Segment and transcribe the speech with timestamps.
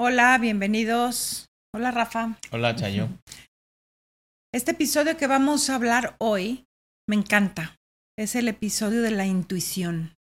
[0.00, 1.50] Hola, bienvenidos.
[1.74, 2.38] Hola, Rafa.
[2.52, 3.08] Hola, Chayo.
[4.54, 6.68] Este episodio que vamos a hablar hoy
[7.08, 7.74] me encanta.
[8.16, 10.14] Es el episodio de la intuición.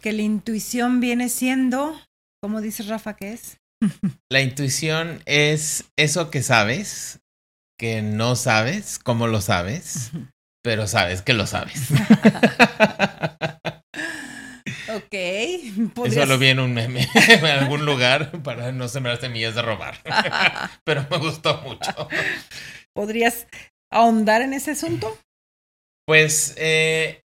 [0.00, 2.00] Que la intuición viene siendo,
[2.40, 3.56] ¿cómo dice Rafa que es?
[4.30, 7.18] La intuición es eso que sabes,
[7.76, 10.12] que no sabes, cómo lo sabes,
[10.62, 11.88] pero sabes que lo sabes.
[14.96, 16.04] ok.
[16.06, 19.98] Eso lo vi en un meme en algún lugar para no sembrar semillas de robar.
[20.84, 22.08] pero me gustó mucho.
[22.94, 23.46] ¿Podrías
[23.90, 25.18] ahondar en ese asunto?
[26.06, 27.22] Pues eh,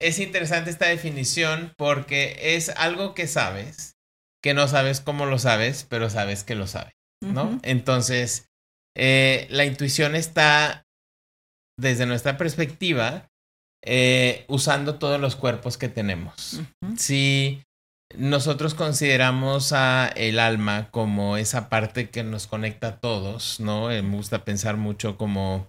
[0.00, 3.96] es interesante esta definición porque es algo que sabes,
[4.42, 7.60] que no sabes cómo lo sabes, pero sabes que lo sabes, ¿no?
[7.62, 8.50] Entonces,
[8.96, 10.86] eh, la intuición está,
[11.78, 13.29] desde nuestra perspectiva,
[13.84, 16.60] eh, usando todos los cuerpos que tenemos.
[16.96, 17.62] Si
[18.16, 23.88] nosotros consideramos a el alma como esa parte que nos conecta a todos, ¿no?
[23.88, 25.68] Me gusta pensar mucho como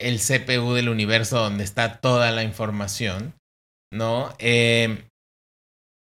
[0.00, 3.34] el CPU del universo donde está toda la información,
[3.92, 4.34] ¿no?
[4.38, 5.04] Eh,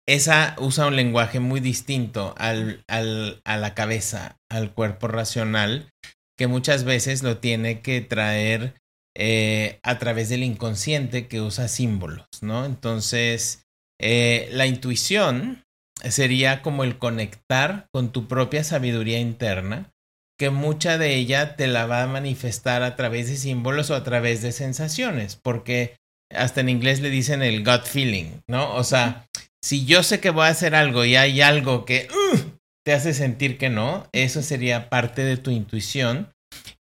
[0.08, 5.90] esa usa un lenguaje muy distinto al, al, a la cabeza, al cuerpo racional,
[6.38, 8.79] que muchas veces lo tiene que traer
[9.22, 12.64] eh, a través del inconsciente que usa símbolos, ¿no?
[12.66, 13.66] Entonces,
[14.00, 15.66] eh, la intuición
[16.10, 19.92] sería como el conectar con tu propia sabiduría interna
[20.40, 24.06] que mucha de ella te la va a manifestar a través de símbolos o a
[24.06, 25.98] través de sensaciones, porque
[26.34, 28.74] hasta en inglés le dicen el gut feeling, ¿no?
[28.76, 29.28] O sea,
[29.62, 32.38] si yo sé que voy a hacer algo y hay algo que uh,
[32.86, 36.32] te hace sentir que no, eso sería parte de tu intuición,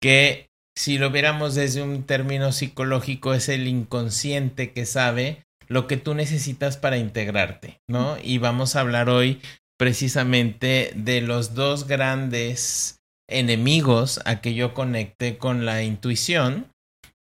[0.01, 5.97] que si lo viéramos desde un término psicológico es el inconsciente que sabe lo que
[5.97, 8.17] tú necesitas para integrarte, ¿no?
[8.21, 9.41] Y vamos a hablar hoy
[9.77, 16.71] precisamente de los dos grandes enemigos a que yo conecte con la intuición,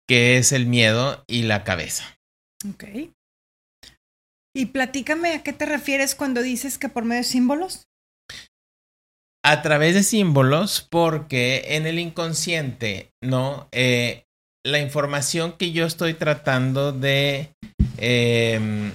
[0.08, 2.18] que es el miedo y la cabeza.
[2.68, 2.84] Ok.
[4.54, 7.86] Y platícame a qué te refieres cuando dices que por medio de símbolos.
[9.42, 13.68] A través de símbolos, porque en el inconsciente, ¿no?
[13.72, 14.24] Eh,
[14.64, 17.54] la información que yo estoy tratando de
[17.96, 18.92] eh,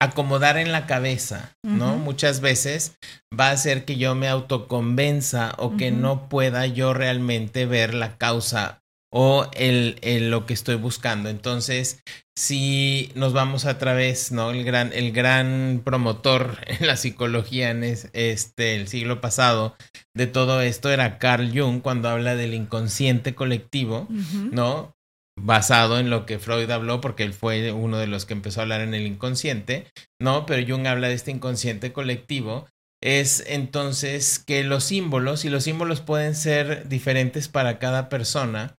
[0.00, 1.96] acomodar en la cabeza, ¿no?
[1.96, 2.96] Muchas veces
[3.38, 8.16] va a hacer que yo me autoconvenza o que no pueda yo realmente ver la
[8.16, 8.79] causa
[9.12, 11.28] o el, lo que estoy buscando.
[11.28, 12.02] Entonces,
[12.36, 14.50] si nos vamos a través, ¿no?
[14.50, 19.76] El gran, el gran promotor en la psicología en este, el siglo pasado
[20.14, 24.08] de todo esto era Carl Jung cuando habla del inconsciente colectivo,
[24.50, 24.94] ¿no?
[25.42, 28.62] basado en lo que Freud habló, porque él fue uno de los que empezó a
[28.62, 29.86] hablar en el inconsciente,
[30.20, 30.46] ¿no?
[30.46, 32.66] Pero Jung habla de este inconsciente colectivo,
[33.02, 38.76] es entonces que los símbolos, y los símbolos pueden ser diferentes para cada persona,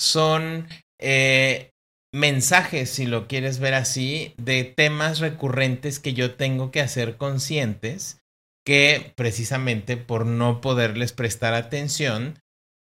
[0.00, 0.68] son
[1.00, 1.70] eh,
[2.12, 8.18] mensajes, si lo quieres ver así, de temas recurrentes que yo tengo que hacer conscientes,
[8.66, 12.38] que precisamente por no poderles prestar atención,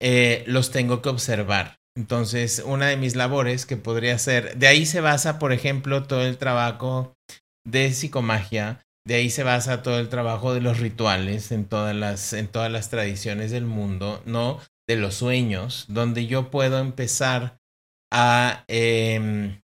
[0.00, 1.78] eh, los tengo que observar.
[1.97, 6.23] Entonces, una de mis labores que podría ser, de ahí se basa, por ejemplo, todo
[6.23, 7.15] el trabajo
[7.65, 12.33] de psicomagia, de ahí se basa todo el trabajo de los rituales en todas las,
[12.33, 14.61] en todas las tradiciones del mundo, ¿no?
[14.87, 17.59] De los sueños, donde yo puedo empezar
[18.12, 19.61] a em,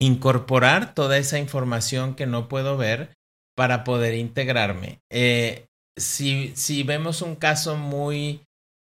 [0.00, 3.16] incorporar toda esa información que no puedo ver
[3.56, 5.00] para poder integrarme.
[5.10, 5.66] Eh,
[5.96, 8.46] si, si vemos un caso muy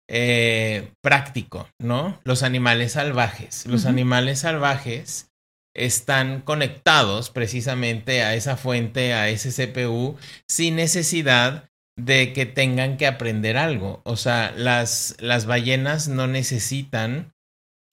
[0.09, 2.21] eh, práctico, ¿no?
[2.25, 3.67] Los animales salvajes.
[3.67, 5.31] Los animales salvajes
[5.75, 10.17] están conectados precisamente a esa fuente, a ese CPU,
[10.49, 14.01] sin necesidad de que tengan que aprender algo.
[14.05, 17.33] O sea, las, las ballenas no necesitan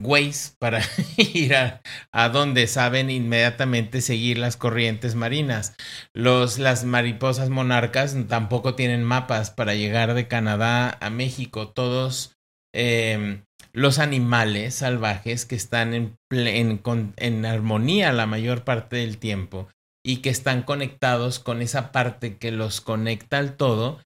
[0.01, 0.81] Waze para
[1.17, 5.75] ir a, donde saben inmediatamente seguir las corrientes marinas.
[6.13, 11.69] Los, las mariposas monarcas tampoco tienen mapas para llegar de Canadá a México.
[11.69, 12.37] Todos
[12.73, 16.81] eh, los animales salvajes que están en, en,
[17.17, 19.67] en armonía la mayor parte del tiempo
[20.09, 24.01] y que están conectados con esa parte que los conecta al todo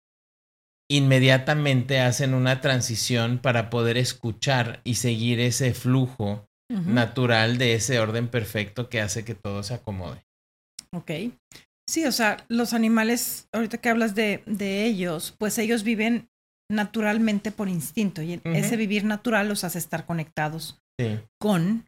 [0.91, 8.27] inmediatamente hacen una transición para poder escuchar y seguir ese flujo natural de ese orden
[8.27, 10.25] perfecto que hace que todo se acomode.
[10.91, 11.11] Ok.
[11.87, 16.27] Sí, o sea, los animales, ahorita que hablas de, de ellos, pues ellos viven
[16.69, 20.81] naturalmente por instinto y ese vivir natural los hace estar conectados
[21.39, 21.87] con,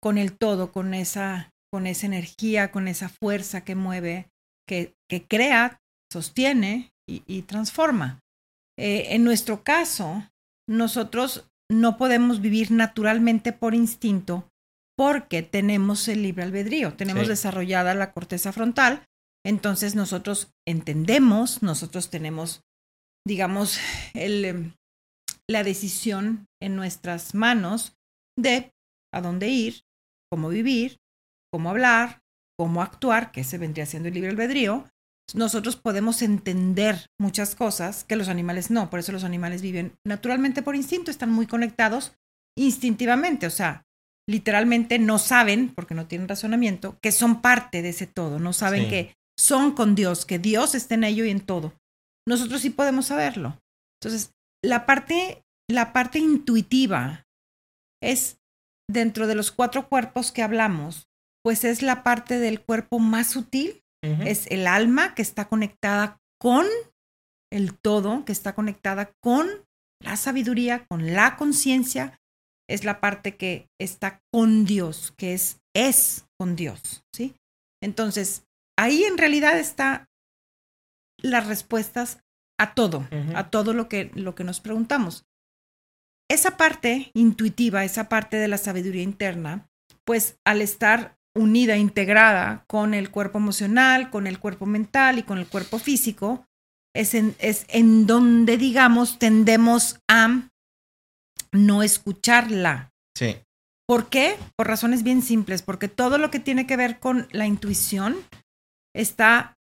[0.00, 4.30] con el todo, con esa, con esa energía, con esa fuerza que mueve,
[4.66, 5.80] que, que crea,
[6.12, 8.20] sostiene y, transforma.
[8.78, 10.28] Eh, en nuestro caso,
[10.68, 14.48] nosotros no podemos vivir naturalmente por instinto
[14.96, 19.06] porque tenemos el libre albedrío, tenemos desarrollada la corteza frontal,
[19.44, 22.62] entonces nosotros entendemos, nosotros tenemos,
[23.26, 23.78] digamos,
[24.14, 24.72] el, em,
[25.48, 27.96] la decisión en nuestras manos
[28.36, 28.72] de
[29.12, 29.82] a dónde ir,
[30.30, 30.98] cómo vivir,
[31.52, 32.20] cómo hablar,
[32.58, 34.84] cómo actuar, que se vendría siendo el libre albedrío,
[35.34, 38.88] nosotros podemos entender muchas cosas que los animales no.
[38.90, 42.12] Por eso los animales viven naturalmente por instinto, están muy conectados
[42.56, 43.84] instintivamente, o sea,
[44.28, 48.88] literalmente no saben, porque no tienen razonamiento, que son parte de ese todo, no saben
[48.90, 51.74] que son con Dios, que Dios está en ello y en todo.
[52.26, 53.58] Nosotros sí podemos saberlo.
[54.00, 57.26] Entonces, la parte, la parte intuitiva
[58.02, 58.38] es
[58.90, 61.07] dentro de los cuatro cuerpos que hablamos,
[61.42, 66.66] pues es la parte del cuerpo más sutil, es el alma que está conectada con
[67.52, 69.48] el todo, que está conectada con
[70.00, 72.20] la sabiduría, con la conciencia,
[72.68, 77.34] es la parte que está con Dios, que es, es con Dios, ¿sí?
[77.82, 78.44] Entonces,
[78.78, 80.08] ahí en realidad está
[81.20, 82.22] las respuestas
[82.60, 85.26] a todo, a todo lo que, lo que nos preguntamos.
[86.30, 89.68] Esa parte intuitiva, esa parte de la sabiduría interna,
[90.04, 95.38] pues al estar unida, integrada con el cuerpo emocional, con el cuerpo mental y con
[95.38, 96.44] el cuerpo físico,
[96.94, 100.48] es en, es en donde, digamos, tendemos a
[101.52, 102.90] no escucharla.
[103.16, 103.36] Sí.
[103.86, 104.36] ¿Por qué?
[104.56, 108.16] Por razones bien simples, porque todo lo que tiene que ver con la intuición
[108.94, 109.56] está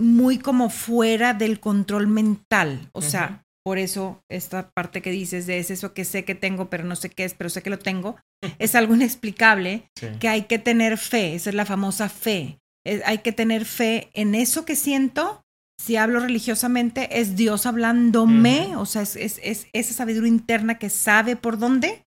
[0.00, 2.90] muy como fuera del control mental.
[2.92, 6.68] O sea, por eso esta parte que dices de es eso que sé que tengo,
[6.68, 8.16] pero no sé qué es, pero sé que lo tengo,
[8.58, 9.88] es algo inexplicable
[10.20, 12.58] que hay que tener fe, esa es la famosa fe.
[13.04, 15.40] hay que tener fe en eso que siento.
[15.80, 20.88] Si hablo religiosamente, es Dios hablándome, o sea, es, es, es, esa sabiduría interna que
[20.88, 22.04] sabe por dónde,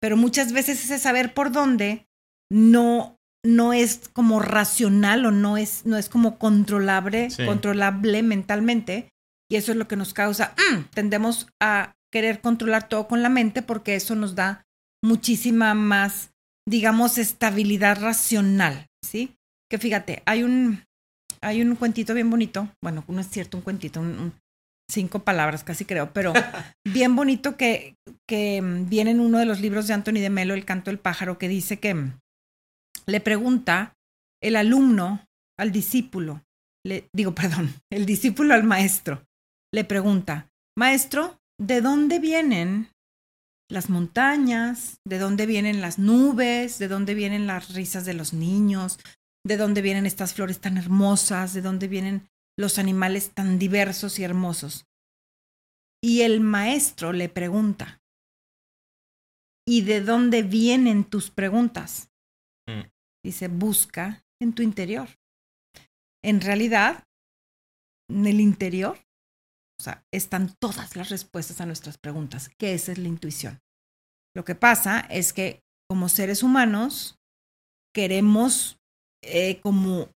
[0.00, 2.06] pero muchas veces ese saber por dónde
[2.50, 9.08] no, no es como racional o no es, no es como controlable, controlable mentalmente.
[9.50, 13.28] Y eso es lo que nos causa, mm, tendemos a querer controlar todo con la
[13.28, 14.66] mente porque eso nos da
[15.02, 16.30] muchísima más,
[16.66, 19.36] digamos, estabilidad racional, ¿sí?
[19.70, 20.84] Que fíjate, hay un,
[21.42, 24.02] hay un cuentito bien bonito, bueno, no es cierto un cuentito,
[24.90, 26.32] cinco palabras casi creo, pero
[26.84, 27.96] bien bonito que,
[28.28, 31.38] que viene en uno de los libros de Anthony de Melo, El canto del pájaro,
[31.38, 32.12] que dice que
[33.06, 33.94] le pregunta
[34.42, 35.26] el alumno
[35.58, 36.42] al discípulo,
[36.86, 39.24] le digo, perdón, el discípulo al maestro,
[39.74, 40.48] le pregunta,
[40.78, 42.92] maestro, ¿de dónde vienen
[43.68, 49.00] las montañas, de dónde vienen las nubes, de dónde vienen las risas de los niños,
[49.44, 54.22] de dónde vienen estas flores tan hermosas, de dónde vienen los animales tan diversos y
[54.22, 54.86] hermosos.
[56.00, 58.00] Y el maestro le pregunta,
[59.66, 62.10] ¿y de dónde vienen tus preguntas?
[62.68, 62.86] Mm.
[63.24, 65.08] Dice, busca en tu interior.
[66.22, 67.02] En realidad,
[68.08, 69.03] en el interior
[69.78, 73.60] o sea, están todas las respuestas a nuestras preguntas, que esa es la intuición.
[74.34, 77.18] Lo que pasa es que como seres humanos
[77.94, 78.78] queremos
[79.22, 80.10] eh, como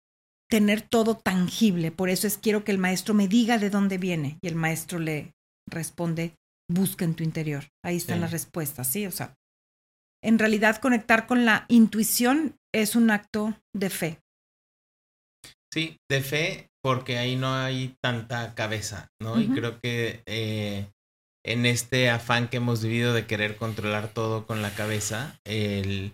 [0.50, 1.92] tener todo tangible.
[1.92, 5.00] Por eso es quiero que el maestro me diga de dónde viene y el maestro
[5.00, 5.34] le
[5.70, 6.36] responde,
[6.70, 7.66] busca en tu interior.
[7.84, 9.06] Ahí están las respuestas, ¿sí?
[9.06, 9.36] O sea,
[10.24, 14.20] en realidad conectar con la intuición es un acto de fe.
[15.72, 19.42] Sí, de fe porque ahí no hay tanta cabeza, ¿no?
[19.42, 20.88] Y creo que eh,
[21.46, 26.14] en este afán que hemos vivido de querer controlar todo con la cabeza, el,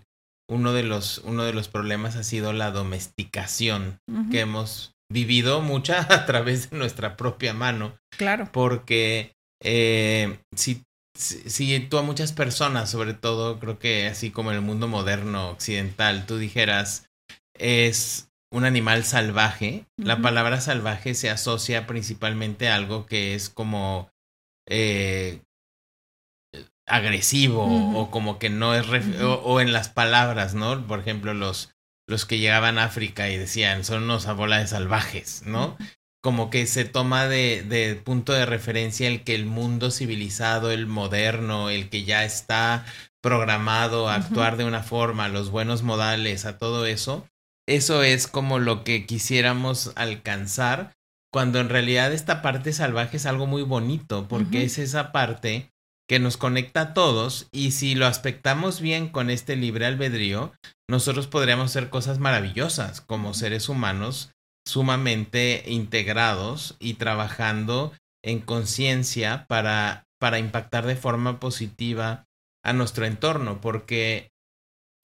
[0.50, 3.98] uno, de los, uno de los problemas ha sido la domesticación
[4.32, 7.96] que hemos vivido mucha a través de nuestra propia mano.
[8.18, 8.48] Claro.
[8.50, 9.30] Porque
[9.62, 10.82] eh, si,
[11.14, 15.50] si, tú a muchas personas, sobre todo creo que así como en el mundo moderno
[15.50, 17.06] occidental, tú dijeras,
[17.56, 24.10] es un animal salvaje, la palabra salvaje se asocia principalmente a algo que es como
[24.68, 25.42] eh,
[26.86, 27.64] agresivo
[27.98, 28.86] o como que no es
[29.20, 30.86] o, en las palabras, ¿no?
[30.86, 31.74] Por ejemplo, los
[32.06, 35.76] los que llegaban a África y decían son unos bola de salvajes, ¿no?
[36.22, 40.86] Como que se toma de, de, punto de referencia el que el mundo civilizado, el
[40.86, 42.86] moderno, el que ya está
[43.20, 47.26] programado a actuar de una forma, los buenos modales, a todo eso,
[47.66, 50.92] eso es como lo que quisiéramos alcanzar,
[51.32, 55.70] cuando en realidad esta parte salvaje es algo muy bonito, porque es esa parte
[56.08, 60.52] que nos conecta a todos y si lo aspectamos bien con este libre albedrío,
[60.88, 64.30] nosotros podríamos hacer cosas maravillosas como seres humanos
[64.66, 67.92] sumamente integrados y trabajando
[68.22, 72.26] en conciencia para, para impactar de forma positiva
[72.64, 74.30] a nuestro entorno, porque,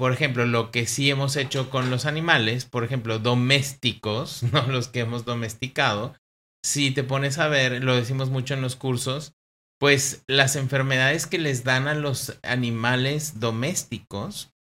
[0.01, 4.89] por ejemplo, lo que sí hemos hecho con los animales, por ejemplo, domésticos, no los
[4.89, 6.17] que hemos domesticado,
[6.65, 9.35] si te pones a ver, lo decimos mucho en los cursos,
[9.79, 14.55] pues las enfermedades que les dan a los animales domésticos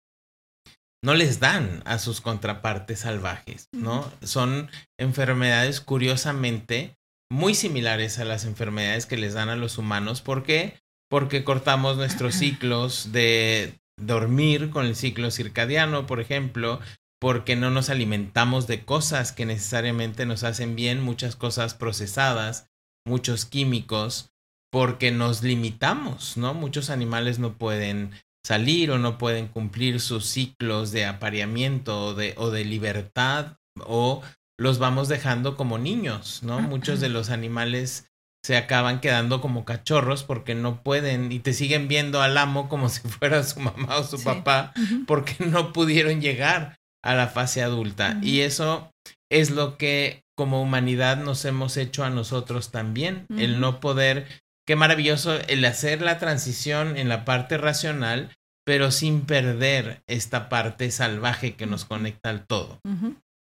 [1.01, 4.11] no les dan a sus contrapartes salvajes, ¿no?
[4.21, 4.69] Son
[4.99, 6.97] enfermedades curiosamente
[7.31, 10.19] muy similares a las enfermedades que les dan a los humanos.
[10.21, 10.81] ¿Por qué?
[11.09, 16.79] Porque cortamos nuestros ciclos de dormir con el ciclo circadiano, por ejemplo,
[17.19, 22.69] porque no nos alimentamos de cosas que necesariamente nos hacen bien, muchas cosas procesadas,
[23.05, 24.31] muchos químicos,
[24.71, 26.53] porque nos limitamos, ¿no?
[26.53, 28.11] Muchos animales no pueden
[28.45, 34.21] salir o no pueden cumplir sus ciclos de apareamiento o de, o de libertad o
[34.57, 36.61] los vamos dejando como niños, ¿no?
[36.61, 38.08] Muchos de los animales
[38.43, 42.89] se acaban quedando como cachorros porque no pueden y te siguen viendo al amo como
[42.89, 44.73] si fuera su mamá o su papá
[45.07, 48.17] porque no pudieron llegar a la fase adulta.
[48.21, 48.91] Y eso
[49.29, 54.25] es lo que como humanidad nos hemos hecho a nosotros también, el no poder
[54.65, 60.91] qué maravilloso el hacer la transición en la parte racional, pero sin perder esta parte
[60.91, 62.79] salvaje que nos conecta al todo.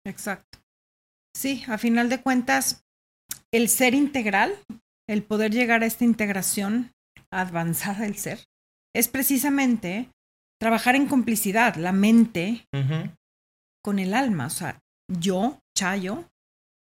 [0.04, 0.58] Exacto.
[1.36, 2.84] Sí, a final de cuentas,
[3.52, 4.54] el ser integral,
[5.08, 6.92] el poder llegar a esta integración
[7.32, 8.46] avanzada del ser,
[8.94, 10.10] es precisamente
[10.60, 12.66] trabajar en complicidad, la mente
[13.82, 16.28] con el alma, o sea, yo, Chayo,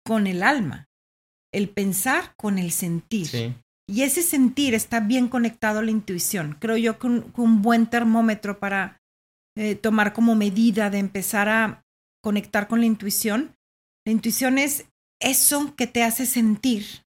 [0.05, 0.87] con el alma,
[1.53, 3.27] el pensar con el sentir.
[3.27, 3.53] Sí.
[3.89, 6.57] Y ese sentir está bien conectado a la intuición.
[6.59, 8.99] Creo yo que un, buen termómetro para
[9.55, 11.85] eh, tomar como medida de empezar a
[12.21, 13.55] conectar con la intuición.
[14.05, 14.85] La intuición es
[15.19, 17.03] eso que te hace sentir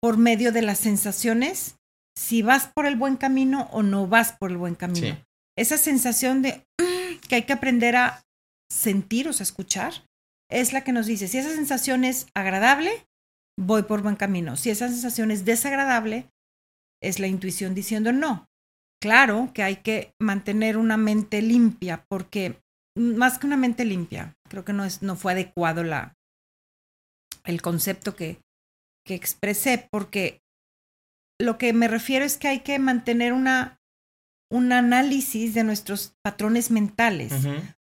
[0.00, 1.76] por medio de las sensaciones,
[2.16, 5.22] si vas por el buen camino o no vas por el buen camino.
[5.56, 8.22] Esa sensación de mm, que hay que aprender a
[8.70, 10.04] sentir, o sea, escuchar,
[10.50, 12.90] es la que nos dice si esa sensación es agradable,
[13.58, 14.56] voy por buen camino.
[14.56, 16.30] Si esa sensación es desagradable,
[17.02, 18.48] es la intuición diciendo no.
[19.02, 22.60] Claro que hay que mantener una mente limpia, porque
[22.96, 26.14] más que una mente limpia, creo que no, es, no fue adecuado la,
[27.50, 28.40] el concepto que,
[29.06, 30.40] que expresé, porque
[31.38, 33.80] lo que me refiero es que hay que mantener una,
[34.50, 37.32] un análisis de nuestros patrones mentales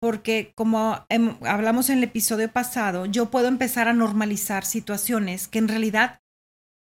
[0.00, 1.04] porque como
[1.42, 6.22] hablamos en el episodio pasado, yo puedo empezar a normalizar situaciones que en realidad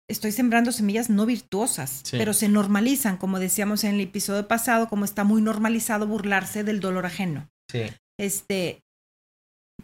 [0.08, 5.06] estoy sembrando semillas no virtuosas, pero se normalizan, como decíamos en el episodio pasado, como
[5.06, 7.50] está muy normalizado burlarse del dolor ajeno.
[7.70, 7.84] Sí.
[8.20, 8.84] Este,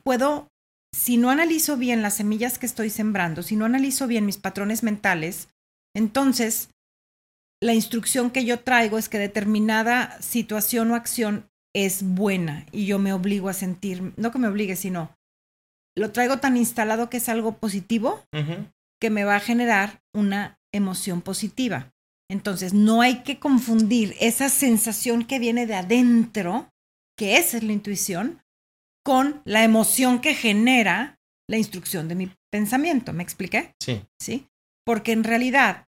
[0.03, 0.47] puedo,
[0.95, 4.81] si no analizo bien las semillas que estoy sembrando, si no analizo bien mis patrones
[4.81, 5.49] mentales,
[5.93, 6.69] entonces
[7.61, 12.97] la instrucción que yo traigo es que determinada situación o acción es buena y yo
[12.97, 15.13] me obligo a sentir, no que me obligue, sino
[15.97, 18.23] lo traigo tan instalado que es algo positivo
[19.01, 21.91] que me va a generar una emoción positiva.
[22.29, 26.69] Entonces, no hay que confundir esa sensación que viene de adentro,
[27.17, 28.41] que esa es la intuición,
[29.05, 31.19] con la emoción que genera
[31.49, 33.13] la instrucción de mi pensamiento.
[33.13, 33.73] ¿Me expliqué?
[33.79, 34.01] Sí.
[34.19, 34.47] Sí.
[34.85, 35.85] Porque en realidad,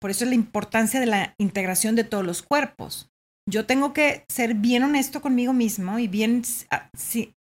[0.00, 3.10] por eso es la importancia de la integración de todos los cuerpos
[3.46, 6.90] yo tengo que ser bien honesto conmigo mismo y bien ah,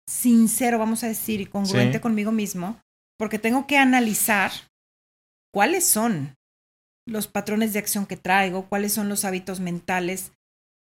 [0.07, 2.79] sincero, vamos a decir, y congruente conmigo mismo,
[3.17, 4.51] porque tengo que analizar
[5.53, 6.36] cuáles son
[7.07, 10.33] los patrones de acción que traigo, cuáles son los hábitos mentales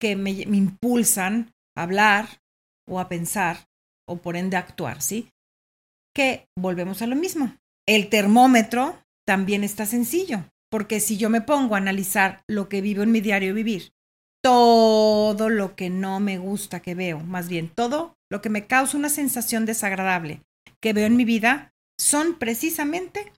[0.01, 2.41] que me, me impulsan a hablar
[2.89, 3.67] o a pensar
[4.07, 5.29] o por ende actuar, ¿sí?
[6.15, 7.55] Que volvemos a lo mismo.
[7.87, 13.03] El termómetro también está sencillo, porque si yo me pongo a analizar lo que vivo
[13.03, 13.93] en mi diario vivir
[14.43, 18.97] todo lo que no me gusta que veo, más bien todo lo que me causa
[18.97, 20.41] una sensación desagradable
[20.81, 23.31] que veo en mi vida, son precisamente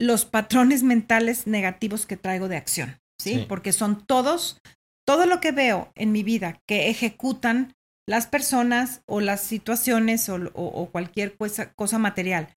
[0.00, 3.46] los patrones mentales negativos que traigo de acción, ¿sí?
[3.48, 4.60] Porque son todos,
[5.06, 7.74] todo lo que veo en mi vida que ejecutan
[8.08, 12.56] las personas o las situaciones o, cualquier cosa, cosa material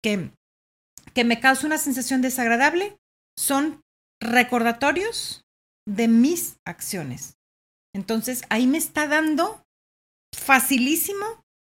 [0.00, 0.30] que,
[1.12, 2.96] que me causa una sensación desagradable,
[3.36, 3.82] son
[4.22, 5.44] recordatorios
[5.88, 7.34] de mis acciones.
[7.92, 9.64] Entonces, ahí me está dando
[10.32, 11.26] facilísimo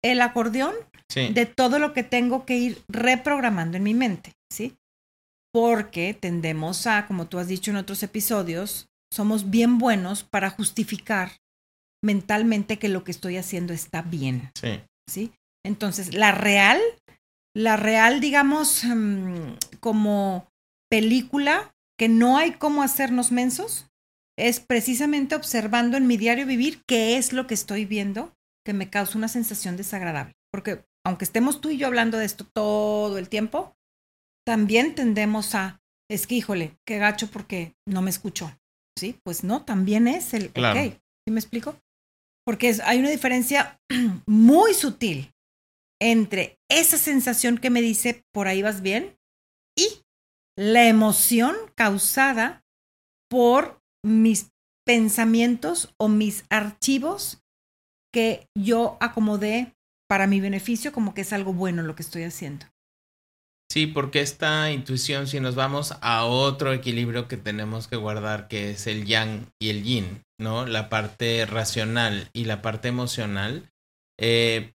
[0.04, 0.76] el acordeón
[1.16, 4.76] de todo lo que tengo que ir reprogramando en mi mente, ¿sí?
[5.52, 11.32] Porque tendemos a, como tú has dicho en otros episodios, somos bien buenos para justificar
[12.06, 14.52] mentalmente que lo que estoy haciendo está bien.
[14.56, 14.80] Sí.
[15.10, 15.32] ¿Sí?
[15.66, 16.80] Entonces, la real
[17.56, 20.48] la real, digamos, mm, como
[20.92, 23.88] película que no hay cómo hacernos mensos,
[24.38, 28.34] es precisamente observando en mi diario vivir qué es lo que estoy viendo
[28.66, 30.34] que me causa una sensación desagradable.
[30.52, 33.74] Porque aunque estemos tú y yo hablando de esto todo el tiempo,
[34.46, 38.52] también tendemos a, es que híjole, qué gacho porque no me escuchó.
[38.98, 40.80] Sí, pues no, también es el, Claro.
[40.80, 40.94] ok,
[41.26, 41.78] ¿sí me explico?
[42.46, 43.80] Porque hay una diferencia
[44.28, 45.34] muy sutil
[46.02, 49.18] entre esa sensación que me dice por ahí vas bien
[49.78, 50.04] y
[50.58, 52.64] la emoción causada
[53.30, 54.52] por mis
[54.86, 57.42] pensamientos o mis archivos
[58.14, 59.74] que yo acomodé
[60.08, 62.68] para mi beneficio como que es algo bueno lo que estoy haciendo.
[63.72, 68.72] Sí, porque esta intuición, si nos vamos a otro equilibrio que tenemos que guardar, que
[68.72, 70.66] es el yang y el yin, ¿no?
[70.66, 73.72] La parte racional y la parte emocional,
[74.20, 74.74] eh,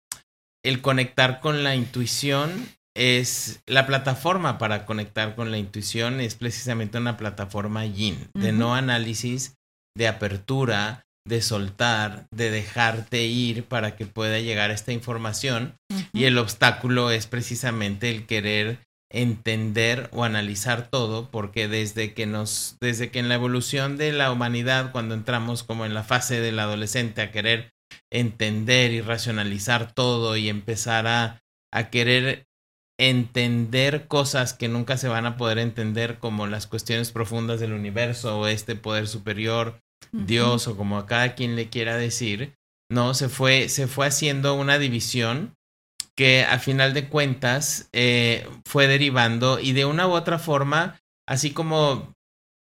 [0.65, 6.99] el conectar con la intuición es la plataforma para conectar con la intuición es precisamente
[6.99, 9.55] una plataforma yin, de no análisis,
[9.95, 15.77] de apertura, de soltar, de dejarte ir para que pueda llegar esta información.
[16.13, 18.79] Y el obstáculo es precisamente el querer
[19.17, 24.31] entender o analizar todo, porque desde que nos, desde que en la evolución de la
[24.31, 27.73] humanidad, cuando entramos como en la fase del adolescente a querer
[28.13, 31.43] entender y racionalizar todo y empezar a,
[31.73, 32.47] a querer
[32.99, 38.39] entender cosas que nunca se van a poder entender, como las cuestiones profundas del universo
[38.39, 39.81] o este poder superior,
[40.13, 42.55] Dios o como a cada quien le quiera decir,
[42.91, 45.56] no, se fue, se fue haciendo una división
[46.17, 51.53] que a final de cuentas eh, fue derivando y de una u otra forma, así
[51.53, 52.15] como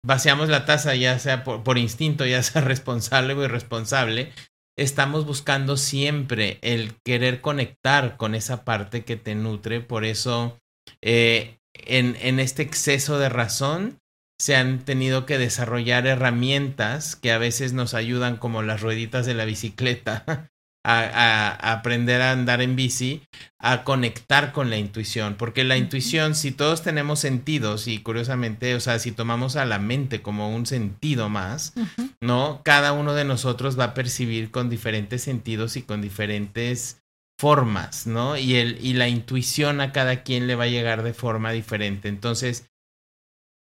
[0.04, 4.32] vaciamos la taza, ya sea por, instinto, ya sea responsable o irresponsable,
[4.76, 10.58] estamos buscando siempre el querer conectar con esa parte que te nutre, por eso
[11.02, 13.98] eh, en, en este exceso de razón
[14.40, 19.34] se han tenido que desarrollar herramientas que a veces nos ayudan como las rueditas de
[19.34, 20.50] la bicicleta
[20.84, 23.22] a, a- a aprender a andar en bici,
[23.58, 28.80] a conectar con la intuición, porque la intuición, si todos tenemos sentidos y curiosamente, o
[28.80, 31.74] sea, si tomamos a la mente como un sentido más.
[32.20, 32.60] ¿no?
[32.64, 37.02] Cada uno de nosotros va a percibir con diferentes sentidos y con diferentes
[37.38, 38.36] formas, ¿no?
[38.36, 42.08] Y, el, y la intuición a cada quien le va a llegar de forma diferente.
[42.08, 42.70] Entonces,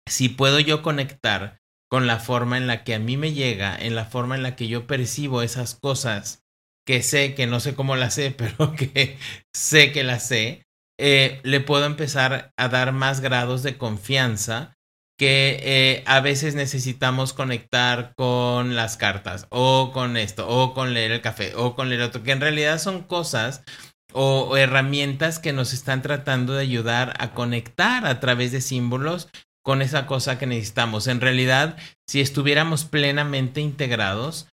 [0.08, 3.96] si puedo yo conectar con la forma en la que a mí me llega, en
[3.96, 6.44] la forma en la que yo percibo esas cosas
[6.90, 9.20] que sé, que no sé cómo las sé, pero que
[9.56, 10.66] sé que las sé,
[11.00, 14.76] eh, le puedo empezar a dar más grados de confianza
[15.16, 21.12] que eh, a veces necesitamos conectar con las cartas o con esto o con leer
[21.12, 23.62] el café o con leer otro, que en realidad son cosas
[24.12, 29.30] o, o herramientas que nos están tratando de ayudar a conectar a través de símbolos
[29.64, 31.06] con esa cosa que necesitamos.
[31.06, 34.48] En realidad, si estuviéramos plenamente integrados,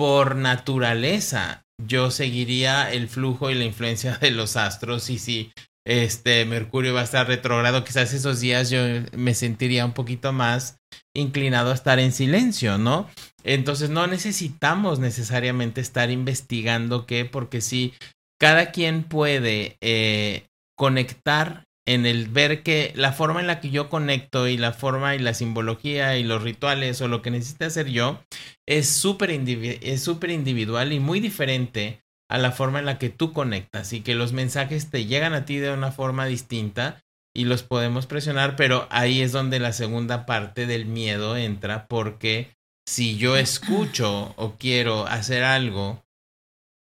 [0.00, 5.52] por naturaleza, yo seguiría el flujo y la influencia de los astros y si
[5.86, 8.80] este Mercurio va a estar retrogrado, quizás esos días yo
[9.12, 10.76] me sentiría un poquito más
[11.14, 13.08] inclinado a estar en silencio, ¿no?
[13.42, 17.94] Entonces no necesitamos necesariamente estar investigando qué, porque si
[18.38, 23.88] cada quien puede eh, conectar en el ver que la forma en la que yo
[23.88, 27.88] conecto y la forma y la simbología y los rituales o lo que necesite hacer
[27.88, 28.22] yo
[28.68, 32.00] es súper individual y muy diferente
[32.30, 35.44] a la forma en la que tú conectas y que los mensajes te llegan a
[35.44, 37.02] ti de una forma distinta
[37.34, 42.54] y los podemos presionar, pero ahí es donde la segunda parte del miedo entra porque
[42.86, 46.04] si yo escucho o quiero hacer algo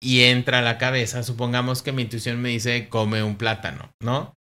[0.00, 4.34] y entra a la cabeza, supongamos que mi intuición me dice come un plátano, ¿no?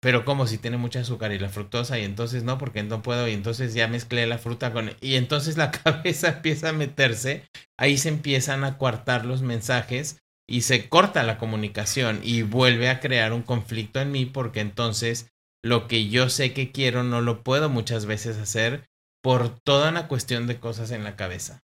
[0.00, 3.28] Pero como si tiene mucha azúcar y la fructosa y entonces no, porque no puedo
[3.28, 4.92] y entonces ya mezclé la fruta con...
[5.00, 7.44] Y entonces la cabeza empieza a meterse,
[7.78, 13.00] ahí se empiezan a coartar los mensajes y se corta la comunicación y vuelve a
[13.00, 15.30] crear un conflicto en mí porque entonces
[15.62, 18.88] lo que yo sé que quiero no lo puedo muchas veces hacer
[19.22, 21.62] por toda una cuestión de cosas en la cabeza.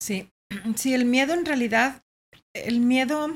[0.00, 0.30] Sí,
[0.76, 2.02] sí, el miedo en realidad,
[2.52, 3.30] el miedo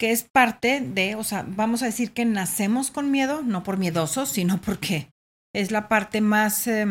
[0.00, 3.76] que es parte de, o sea, vamos a decir que nacemos con miedo, no por
[3.76, 5.10] miedosos, sino porque
[5.54, 6.86] es la parte más eh,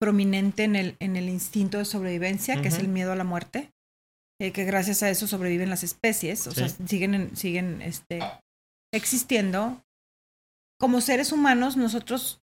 [0.00, 2.62] prominente en el, en el instinto de sobrevivencia, uh -huh.
[2.62, 3.72] que es el miedo a la muerte,
[4.40, 6.60] eh, que gracias a eso sobreviven las especies, o sí.
[6.60, 8.20] sea, siguen, siguen este,
[8.94, 9.82] existiendo.
[10.78, 12.40] Como seres humanos, nosotros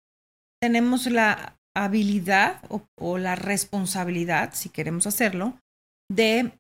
[0.60, 5.60] tenemos la habilidad o, o la responsabilidad, si queremos hacerlo,
[6.12, 6.58] de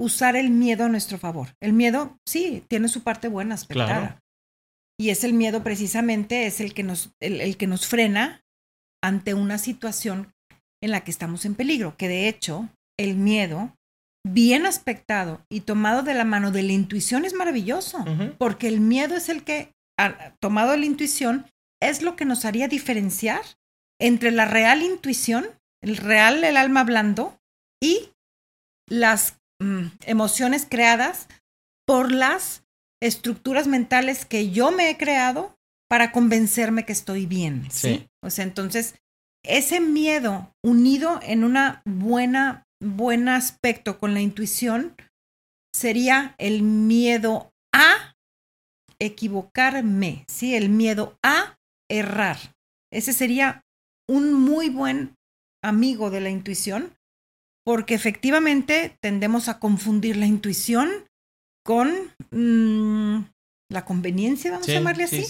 [0.00, 1.48] usar el miedo a nuestro favor.
[1.60, 4.20] El miedo, sí, tiene su parte buena aspectada.
[5.00, 8.42] Y es el miedo precisamente, es el que nos, el, que nos frena
[9.02, 10.32] ante una situación
[10.82, 13.74] en la que estamos en peligro, que de hecho el miedo,
[14.26, 18.04] bien aspectado y tomado de la mano de la intuición es maravilloso,
[18.38, 19.72] porque el miedo es el que,
[20.40, 21.46] tomado de la intuición,
[21.80, 23.42] es lo que nos haría diferenciar
[24.00, 25.46] entre la real intuición,
[25.80, 27.38] el real, el alma blando,
[27.80, 28.10] y
[28.88, 31.28] las mm, emociones creadas
[31.86, 32.64] por las
[33.00, 35.54] estructuras mentales que yo me he creado
[35.88, 37.70] para convencerme que estoy bien.
[37.70, 38.08] ¿sí?
[38.22, 38.94] O sea, entonces,
[39.44, 44.94] ese miedo unido en una buena, buen aspecto con la intuición
[45.74, 48.14] sería el miedo a
[48.98, 50.54] equivocarme, ¿sí?
[50.54, 51.56] El miedo a
[51.88, 52.38] errar.
[52.92, 53.62] Ese sería
[54.08, 55.14] un muy buen
[55.62, 56.97] amigo de la intuición
[57.68, 60.88] porque efectivamente tendemos a confundir la intuición
[61.66, 61.92] con
[62.30, 63.26] mm,
[63.70, 65.22] la conveniencia, vamos a llamarle así,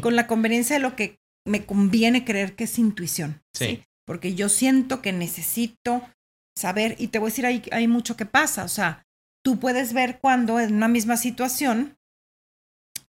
[0.00, 3.40] con la conveniencia de lo que me conviene creer que es intuición.
[3.54, 3.84] Sí.
[4.04, 6.02] Porque yo siento que necesito
[6.58, 9.06] saber, y te voy a decir, hay, hay mucho que pasa, o sea,
[9.44, 11.96] tú puedes ver cuando en una misma situación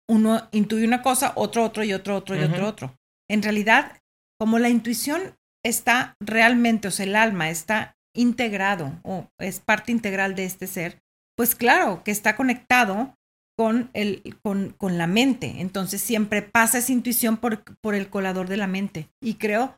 [0.07, 2.95] uno intuye una cosa, otro, otro y otro, otro y otro, otro.
[3.27, 3.99] En realidad,
[4.39, 10.35] como la intuición está realmente, o sea, el alma está integrado o es parte integral
[10.35, 11.01] de este ser,
[11.37, 13.15] pues claro que está conectado
[13.57, 15.55] con, el, con, con la mente.
[15.59, 19.09] Entonces siempre pasa esa intuición por, por el colador de la mente.
[19.21, 19.77] Y creo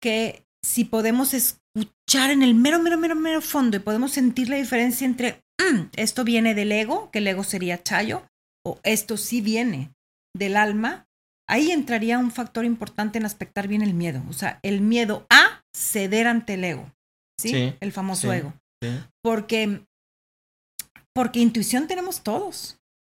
[0.00, 4.56] que si podemos escuchar en el mero, mero, mero, mero fondo y podemos sentir la
[4.56, 8.26] diferencia entre mm, esto viene del ego, que el ego sería Chayo,
[8.64, 9.92] o esto sí viene
[10.36, 11.06] del alma,
[11.48, 14.22] ahí entraría un factor importante en aspectar bien el miedo.
[14.28, 16.92] O sea, el miedo a ceder ante el ego.
[17.40, 17.74] ¿Sí?
[17.80, 18.52] el famoso ego.
[19.22, 19.84] Porque
[21.14, 22.78] porque intuición tenemos todos,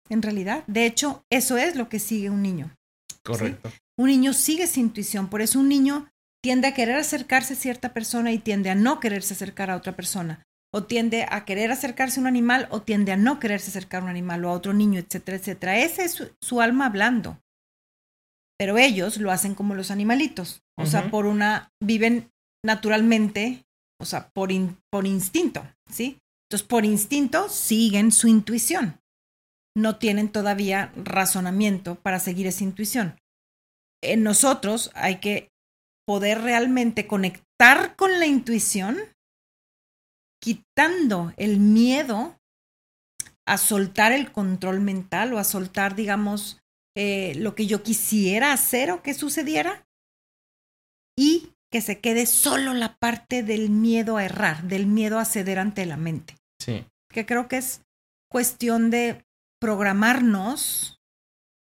[0.10, 0.64] en realidad.
[0.68, 2.76] De hecho, eso es lo que sigue un niño.
[3.24, 3.72] Correcto.
[3.98, 6.10] Un niño sigue su intuición, por eso un niño
[6.42, 9.96] tiende a querer acercarse a cierta persona y tiende a no quererse acercar a otra
[9.96, 10.44] persona.
[10.74, 14.06] O tiende a querer acercarse a un animal o tiende a no quererse acercar a
[14.06, 15.80] un animal o a otro niño, etcétera, etcétera.
[15.80, 17.40] Ese es su, alma hablando.
[18.58, 20.64] Pero ellos lo hacen como los animalitos.
[20.78, 22.32] O sea, por una, viven
[22.64, 23.66] naturalmente,
[24.02, 24.50] o sea, por,
[24.92, 26.20] por instinto, ¿sí?
[26.50, 29.00] Entonces, por instinto, siguen su intuición.
[29.76, 33.18] No tienen todavía razonamiento para seguir esa intuición.
[34.04, 35.50] En nosotros hay que
[36.06, 38.98] poder realmente conectar con la intuición,
[40.42, 42.38] quitando el miedo
[43.48, 46.60] a soltar el control mental o a soltar, digamos,
[46.98, 49.86] eh, lo que yo quisiera hacer o que sucediera
[51.18, 55.58] y que se quede solo la parte del miedo a errar, del miedo a ceder
[55.58, 56.36] ante la mente.
[56.60, 56.86] Sí.
[57.10, 57.82] Que creo que es
[58.30, 59.24] cuestión de
[59.60, 61.00] programarnos,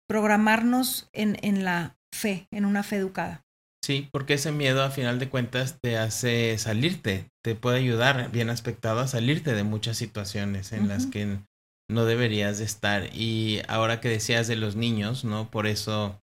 [0.08, 3.44] programarnos en, en la fe, en una fe educada.
[3.84, 8.50] Sí, porque ese miedo a final de cuentas te hace salirte, te puede ayudar bien
[8.50, 11.40] aspectado a salirte de muchas situaciones en las que
[11.90, 13.10] no deberías de estar.
[13.14, 15.50] Y ahora que decías de los niños, ¿no?
[15.50, 16.20] Por eso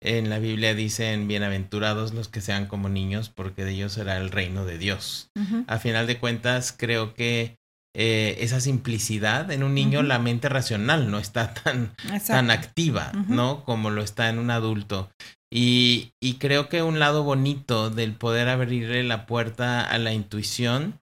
[0.00, 4.30] en la Biblia dicen bienaventurados los que sean como niños, porque de ellos será el
[4.30, 5.30] reino de Dios.
[5.66, 7.56] A final de cuentas, creo que
[7.98, 11.94] eh, esa simplicidad en un niño, la mente racional no está tan,
[12.26, 13.64] tan activa, ¿no?
[13.64, 15.10] Como lo está en un adulto.
[15.50, 21.00] Y, y, creo que un lado bonito del poder abrirle la puerta a la intuición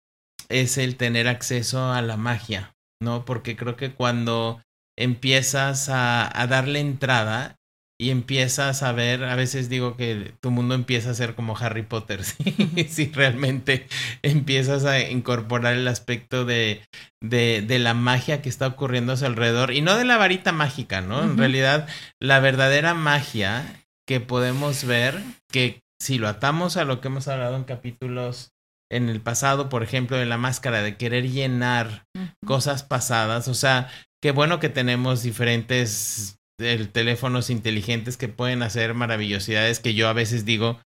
[0.48, 3.24] es el tener acceso a la magia, ¿no?
[3.24, 4.62] Porque creo que cuando
[4.96, 7.56] empiezas a, a darle entrada
[7.98, 11.82] y empiezas a ver, a veces digo que tu mundo empieza a ser como Harry
[11.82, 12.44] Potter, si
[12.88, 13.12] ¿sí?
[13.14, 13.86] realmente
[14.22, 16.82] empiezas a incorporar el aspecto de,
[17.22, 20.50] de, de, la magia que está ocurriendo a su alrededor y no de la varita
[20.50, 21.22] mágica, ¿no?
[21.22, 21.88] En realidad,
[22.20, 27.56] la verdadera magia que podemos ver, que si lo atamos a lo que hemos hablado
[27.56, 28.52] en capítulos
[28.90, 32.04] en el pasado, por ejemplo, de la máscara, de querer llenar
[32.44, 33.88] cosas pasadas, o sea,
[34.22, 40.12] qué bueno que tenemos diferentes el teléfonos inteligentes que pueden hacer maravillosidades que yo a
[40.12, 40.80] veces digo,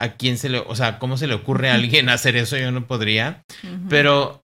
[0.00, 2.56] ¿a quién se le, o sea, cómo se le ocurre a alguien hacer eso?
[2.56, 3.44] Yo no podría.
[3.88, 4.42] Pero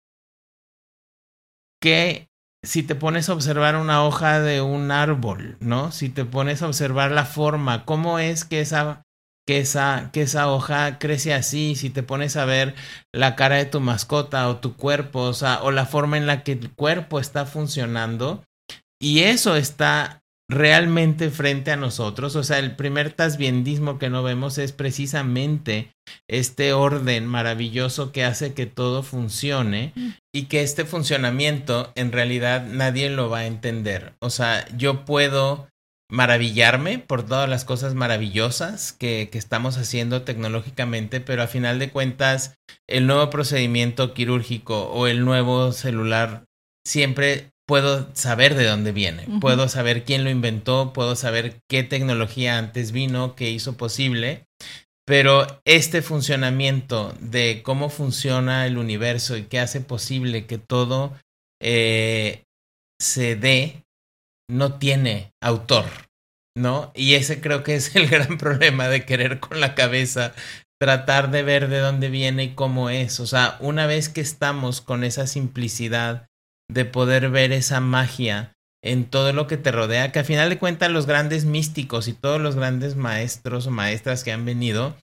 [1.81, 2.27] que
[2.63, 5.91] si te pones a observar una hoja de un árbol, ¿no?
[5.91, 9.03] Si te pones a observar la forma, cómo es que esa
[9.47, 12.73] que esa, que esa hoja crece así, si te pones a ver
[13.13, 16.43] la cara de tu mascota o tu cuerpo, o sea, o la forma en la
[16.43, 18.43] que el cuerpo está funcionando,
[18.99, 22.35] y eso está realmente frente a nosotros.
[22.35, 25.91] O sea, el primer tasbiendismo que no vemos es precisamente
[26.29, 29.93] este orden maravilloso que hace que todo funcione
[30.33, 34.13] y que este funcionamiento en realidad nadie lo va a entender.
[34.19, 35.67] O sea, yo puedo
[36.11, 41.89] maravillarme por todas las cosas maravillosas que, que, estamos haciendo tecnológicamente, pero a final de
[41.89, 42.53] cuentas
[42.87, 46.45] el nuevo procedimiento quirúrgico o el nuevo celular
[46.85, 52.57] siempre puedo saber de dónde viene, puedo saber quién lo inventó, puedo saber qué tecnología
[52.57, 54.45] antes vino, qué hizo posible,
[55.05, 61.13] pero este funcionamiento de cómo funciona el universo y qué hace posible que todo
[61.61, 62.43] eh,
[62.99, 63.83] se dé,
[64.49, 65.85] no tiene autor,
[66.55, 66.91] ¿no?
[66.95, 70.33] Y ese creo que es el gran problema de querer con la cabeza
[70.79, 73.19] tratar de ver de dónde viene y cómo es.
[73.19, 76.27] O sea, una vez que estamos con esa simplicidad
[76.69, 80.59] de poder ver esa magia en todo lo que te rodea, que al final de
[80.59, 84.95] cuentas los grandes místicos y todos los grandes maestros o maestras que han venido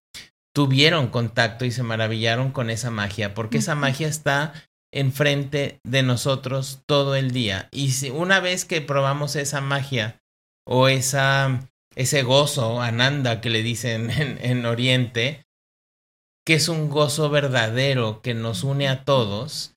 [0.55, 4.53] tuvieron contacto y se maravillaron con esa magia, porque esa magia está
[4.93, 7.69] enfrente de nosotros todo el día.
[7.73, 10.21] Y si una vez que probamos esa magia
[10.67, 15.45] o esa, ese gozo, ananda que le dicen en, en Oriente,
[16.45, 19.75] que es un gozo verdadero que nos une a todos,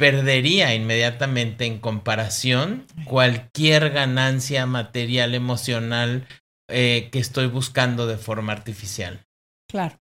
[0.00, 6.26] perdería inmediatamente en comparación cualquier ganancia material, emocional
[6.70, 9.26] eh, que estoy buscando de forma artificial.
[9.68, 10.00] Claro,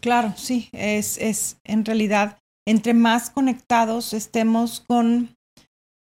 [0.00, 5.36] claro, sí, es, es en realidad, entre más conectados estemos con,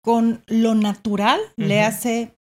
[0.00, 2.36] con lo natural, le hace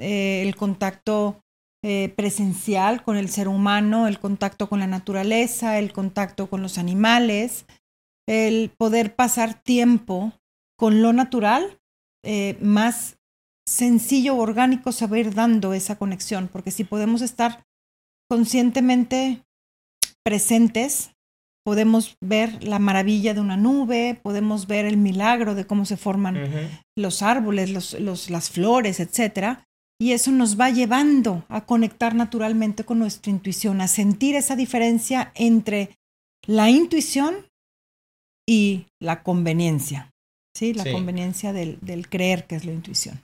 [0.00, 1.44] eh, el contacto
[1.84, 6.78] eh, presencial con el ser humano, el contacto con la naturaleza, el contacto con los
[6.78, 7.66] animales,
[8.28, 10.34] el poder pasar tiempo
[10.78, 11.80] con lo natural,
[12.22, 13.16] eh, más
[13.66, 17.64] sencillo, orgánico, saber dando esa conexión, porque si podemos estar
[18.28, 19.42] conscientemente
[20.22, 21.12] presentes,
[21.64, 26.38] podemos ver la maravilla de una nube, podemos ver el milagro de cómo se forman
[26.96, 29.60] los árboles, los, las flores, etc.
[29.98, 35.32] Y eso nos va llevando a conectar naturalmente con nuestra intuición, a sentir esa diferencia
[35.34, 35.96] entre
[36.46, 37.47] la intuición
[38.48, 40.10] y la conveniencia,
[40.56, 40.72] ¿sí?
[40.72, 43.20] La conveniencia del, del, creer que es la intuición.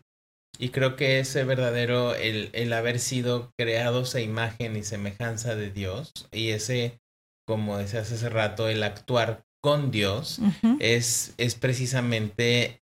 [0.58, 5.70] Y creo que ese verdadero, el, el haber sido creados a imagen y semejanza de
[5.70, 6.98] Dios, y ese,
[7.46, 10.40] como decías hace rato, el actuar con Dios,
[10.78, 12.82] es, es precisamente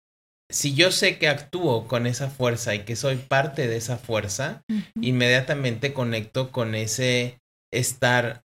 [0.51, 4.63] si yo sé que actúo con esa fuerza y que soy parte de esa fuerza,
[5.01, 7.41] inmediatamente conecto con ese
[7.73, 8.43] estar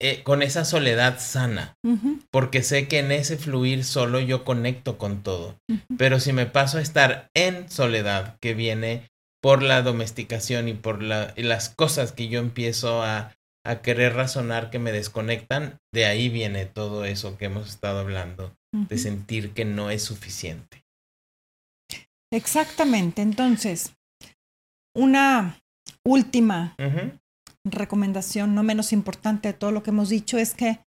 [0.00, 1.76] eh, con esa soledad sana,
[2.30, 5.56] porque sé que en ese fluir solo yo conecto con todo.
[5.96, 9.08] Pero si me paso a estar en soledad, que viene
[9.40, 14.78] por la domesticación y por las cosas que yo empiezo a, a querer razonar que
[14.78, 19.90] me desconectan, de ahí viene todo eso que hemos estado hablando, de sentir que no
[19.90, 20.84] es suficiente.
[22.32, 23.22] Exactamente.
[23.22, 23.94] Entonces,
[24.94, 25.60] una
[26.04, 26.74] última
[27.64, 30.80] recomendación no menos importante de todo lo que hemos dicho es que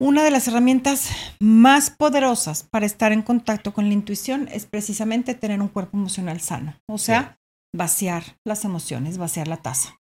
[0.00, 5.34] una de las herramientas más poderosas para estar en contacto con la intuición es precisamente
[5.34, 7.38] tener un cuerpo emocional sano, o sea,
[7.74, 10.00] vaciar las emociones, vaciar la taza.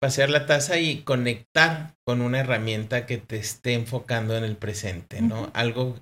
[0.00, 5.20] Vaciar la taza y conectar con una herramienta que te esté enfocando en el presente,
[5.20, 5.50] ¿no?
[5.54, 5.96] Algo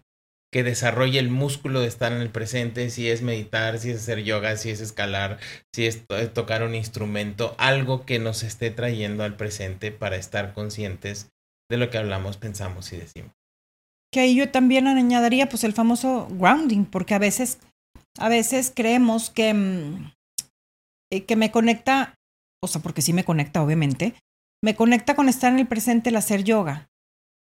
[0.52, 4.24] que desarrolle el músculo de estar en el presente, si es meditar, si es hacer
[4.24, 5.38] yoga, si es escalar,
[5.72, 11.30] si es tocar un instrumento, algo que nos esté trayendo al presente para estar conscientes
[11.70, 13.32] de lo que hablamos, pensamos y decimos.
[14.12, 17.60] Que ahí yo también añadiría pues el famoso grounding, porque a veces,
[18.18, 20.12] a veces creemos que, mm,
[21.12, 22.16] eh, que me conecta,
[22.60, 24.14] o sea, porque sí me conecta, obviamente,
[24.64, 26.89] me conecta con estar en el presente el hacer yoga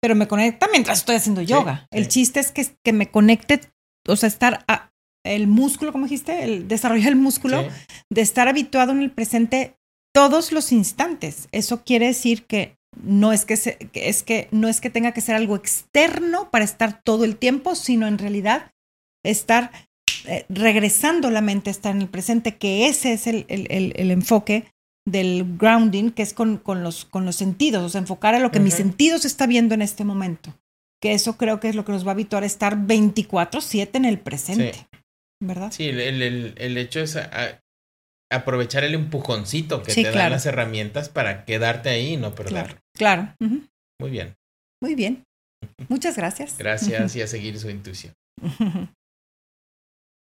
[0.01, 1.87] pero me conecta mientras estoy haciendo yoga.
[1.91, 3.61] el chiste es que, que me conecte,
[4.07, 4.93] o sea, estar a,
[5.25, 7.65] el músculo, como dijiste, el desarrollo del músculo,
[8.11, 9.77] de estar habituado en el presente
[10.15, 11.49] todos los instantes.
[11.53, 13.55] Eso quiere decir que no es que,
[13.93, 17.75] es que no es que tenga que ser algo externo para estar todo el tiempo,
[17.75, 18.71] sino en realidad
[19.25, 19.71] estar
[20.27, 24.11] eh, regresando la mente a estar en el presente, que ese es el, el, el
[24.11, 24.73] enfoque
[25.07, 28.51] del grounding, que es con, con, los, con los sentidos, o sea, enfocar a lo
[28.51, 30.53] que mis sentidos está viendo en este momento.
[31.01, 34.05] Que eso creo que es lo que nos va a habituar a estar 24/7 en
[34.05, 34.89] el presente.
[35.41, 35.71] ¿Verdad?
[35.71, 37.19] Sí, el, el, el hecho es
[38.31, 42.77] aprovechar el empujoncito que te dan las herramientas para quedarte ahí y no perderlo.
[42.97, 43.35] Claro.
[44.01, 44.35] Muy bien.
[44.83, 45.25] Muy bien.
[45.89, 46.59] Muchas gracias.
[46.59, 48.15] Gracias y a seguir su intuición.